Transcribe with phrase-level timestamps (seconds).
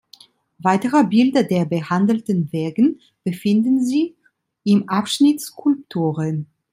[0.57, 4.15] Weitere Bilder der behandelten Werke befinden sich
[4.63, 6.47] im Abschnitt Skulpturen.